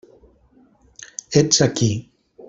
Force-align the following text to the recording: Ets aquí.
Ets 1.41 1.61
aquí. 1.69 1.91